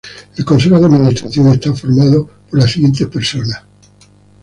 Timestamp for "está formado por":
1.49-2.57